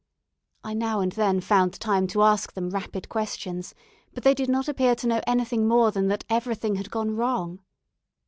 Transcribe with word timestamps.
I 0.63 0.73
now 0.73 0.99
and 0.99 1.11
then 1.11 1.41
found 1.41 1.79
time 1.79 2.07
to 2.07 2.23
ask 2.23 2.53
them 2.53 2.71
rapid 2.71 3.07
questions; 3.07 3.75
but 4.15 4.23
they 4.23 4.33
did 4.33 4.49
not 4.49 4.67
appear 4.67 4.95
to 4.95 5.05
know 5.05 5.21
anything 5.27 5.67
more 5.67 5.91
than 5.91 6.07
that 6.07 6.25
everything 6.27 6.77
had 6.77 6.89
gone 6.89 7.15
wrong. 7.15 7.59